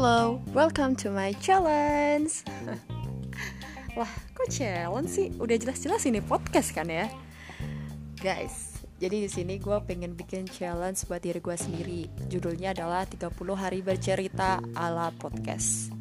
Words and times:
Hello, 0.00 0.40
welcome 0.56 0.96
to 0.96 1.12
my 1.12 1.36
challenge. 1.44 2.40
Wah, 4.00 4.08
kok 4.32 4.48
challenge 4.48 5.12
sih? 5.12 5.28
Udah 5.36 5.60
jelas-jelas 5.60 6.08
ini 6.08 6.24
podcast 6.24 6.72
kan 6.72 6.88
ya, 6.88 7.12
guys. 8.16 8.80
Jadi 8.96 9.20
di 9.20 9.28
sini 9.28 9.60
gue 9.60 9.76
pengen 9.84 10.16
bikin 10.16 10.48
challenge 10.48 11.04
buat 11.04 11.20
diri 11.20 11.36
gue 11.44 11.52
sendiri. 11.52 12.08
Judulnya 12.32 12.72
adalah 12.72 13.04
30 13.04 13.28
hari 13.52 13.84
bercerita 13.84 14.64
ala 14.72 15.12
podcast. 15.20 15.92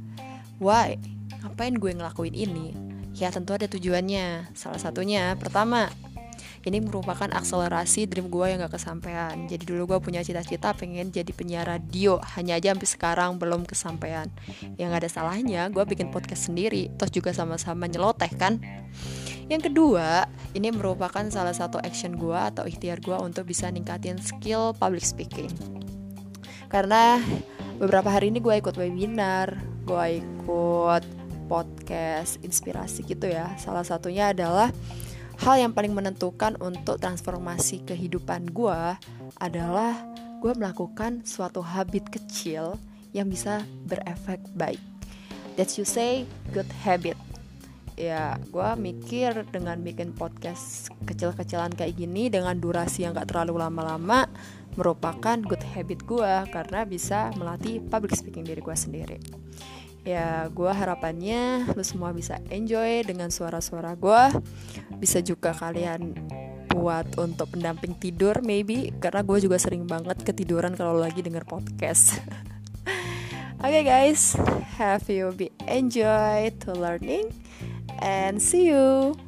Why? 0.64 0.96
Ngapain 1.43 1.75
gue 1.75 1.92
ngelakuin 1.92 2.39
ini? 2.39 2.71
Ya 3.20 3.36
tentu 3.36 3.52
ada 3.52 3.68
tujuannya. 3.68 4.56
Salah 4.56 4.79
satunya, 4.79 5.36
pertama, 5.36 5.92
ini 6.68 6.84
merupakan 6.84 7.32
akselerasi 7.32 8.12
dream 8.12 8.28
gue 8.28 8.46
yang 8.52 8.60
gak 8.68 8.75
kesampaian. 8.75 9.48
Jadi 9.48 9.64
dulu 9.64 9.96
gue 9.96 10.00
punya 10.04 10.20
cita-cita 10.20 10.75
pengen 10.75 11.11
jadi 11.11 11.32
penyiar 11.32 11.68
radio. 11.68 12.20
Hanya 12.36 12.60
aja 12.60 12.75
sampai 12.75 12.89
sekarang 12.89 13.32
belum 13.39 13.64
kesampaian. 13.64 14.28
Yang 14.75 14.92
ada 14.92 15.07
salahnya 15.07 15.71
gue 15.71 15.84
bikin 15.87 16.11
podcast 16.11 16.51
sendiri. 16.51 16.92
Terus 17.00 17.11
juga 17.15 17.32
sama-sama 17.32 17.87
nyeloteh 17.87 18.32
kan? 18.36 18.60
Yang 19.50 19.71
kedua, 19.74 20.29
ini 20.54 20.70
merupakan 20.70 21.25
salah 21.34 21.56
satu 21.56 21.82
action 21.82 22.20
gue 22.20 22.37
atau 22.37 22.70
ikhtiar 22.70 23.01
gue 23.01 23.18
untuk 23.18 23.50
bisa 23.50 23.71
ningkatin 23.71 24.21
skill 24.21 24.76
public 24.78 25.01
speaking. 25.01 25.50
Karena 26.70 27.18
beberapa 27.82 28.14
hari 28.14 28.29
ini 28.29 28.37
gue 28.43 28.62
ikut 28.62 28.78
webinar, 28.78 29.57
gue 29.89 30.21
ikut 30.21 31.04
podcast 31.50 32.38
inspirasi 32.45 33.02
gitu 33.09 33.26
ya. 33.26 33.58
Salah 33.58 33.81
satunya 33.81 34.30
adalah 34.30 34.70
hal 35.39 35.56
yang 35.56 35.72
paling 35.72 35.95
menentukan 35.95 36.59
untuk 36.59 37.00
transformasi 37.00 37.88
kehidupan 37.88 38.52
gue 38.52 38.80
adalah 39.39 39.95
gue 40.44 40.52
melakukan 40.56 41.23
suatu 41.23 41.64
habit 41.64 42.12
kecil 42.12 42.76
yang 43.16 43.32
bisa 43.32 43.64
berefek 43.88 44.44
baik. 44.56 44.80
That 45.56 45.72
you 45.80 45.88
say 45.88 46.28
good 46.52 46.67
habit. 46.84 47.16
Ya, 48.00 48.40
gue 48.48 48.70
mikir 48.80 49.44
dengan 49.52 49.84
bikin 49.84 50.16
podcast 50.16 50.88
kecil-kecilan 51.04 51.76
kayak 51.76 52.00
gini 52.00 52.32
dengan 52.32 52.56
durasi 52.56 53.04
yang 53.04 53.12
gak 53.12 53.36
terlalu 53.36 53.60
lama-lama 53.60 54.23
merupakan 54.80 55.36
good 55.44 55.60
habit 55.76 56.08
gue 56.08 56.34
karena 56.56 56.88
bisa 56.88 57.36
melatih 57.36 57.84
public 57.92 58.16
speaking 58.16 58.48
diri 58.48 58.64
gue 58.64 58.78
sendiri 58.78 59.20
ya 60.08 60.47
gue 60.47 60.72
harapannya 60.72 61.69
lu 61.75 61.83
semua 61.83 62.16
bisa 62.16 62.39
enjoy 62.50 63.03
dengan 63.03 63.28
suara-suara 63.30 63.94
gue 64.00 64.23
bisa 64.97 65.19
juga 65.19 65.52
kalian 65.52 66.16
buat 66.80 67.19
untuk 67.19 67.52
pendamping 67.52 67.97
tidur 68.00 68.39
maybe. 68.45 68.95
Karena 69.02 69.25
gue 69.25 69.38
juga 69.44 69.59
sering 69.59 69.83
banget 69.83 70.22
ketiduran 70.23 70.77
kalau 70.77 70.95
lagi 70.95 71.20
denger 71.20 71.44
podcast. 71.44 72.16
Oke 73.59 73.75
okay, 73.75 73.83
guys. 73.83 74.39
Have 74.80 75.03
you 75.11 75.36
be 75.36 75.52
enjoy 75.67 76.55
to 76.64 76.72
learning? 76.72 77.36
And 78.00 78.39
see 78.39 78.72
you 78.72 79.20